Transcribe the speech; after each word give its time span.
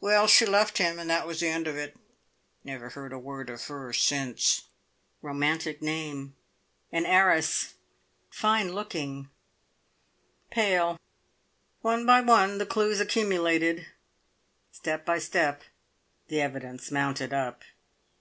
Well, 0.00 0.28
she 0.28 0.46
left 0.46 0.78
him, 0.78 1.00
and 1.00 1.10
that 1.10 1.26
was 1.26 1.40
the 1.40 1.48
end 1.48 1.66
of 1.66 1.76
it. 1.76 1.96
Never 2.62 2.90
heard 2.90 3.12
a 3.12 3.18
word 3.18 3.50
of 3.50 3.64
her 3.66 3.92
since." 3.92 4.62
Romantic 5.20 5.82
name 5.82 6.36
an 6.92 7.04
heiress 7.06 7.74
fine 8.30 8.70
looking 8.72 9.30
pale. 10.48 11.00
One 11.80 12.06
by 12.06 12.20
one 12.20 12.58
the 12.58 12.66
clues 12.66 13.00
accumulated 13.00 13.88
step 14.70 15.04
by 15.04 15.18
step 15.18 15.64
the 16.28 16.40
evidence 16.40 16.92
mounted 16.92 17.32
up. 17.32 17.64